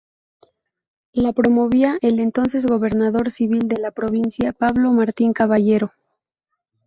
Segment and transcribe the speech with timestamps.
[1.13, 5.93] La promovía el entonces gobernador civil de la provincia, Pablo Martín Caballero.